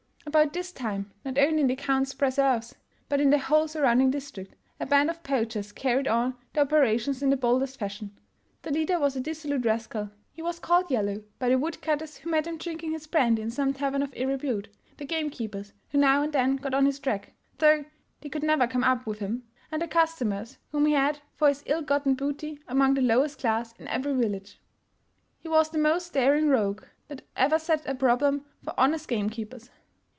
[0.31, 2.73] "About this time, not only in the Count's preserves,
[3.09, 7.21] but in the whole surrounding district, a band of poachers car ried on their operations
[7.21, 8.11] in the boldest fashion.
[8.61, 10.09] The leader was a dissolute rascal.
[10.31, 13.51] He was called ''Yellow ''by the wood cutters who met him drinking his brandy in
[13.51, 16.99] some tavern of ill repute, the game keepers who now and then got on his
[16.99, 17.83] track, though
[18.21, 21.63] they could never come up with him, and the customers whom he had for his
[21.65, 24.61] ill gotten booty among the lowest class in every village.
[25.39, 29.69] He was the most daring rogue that ever set a problem for honest game keepers.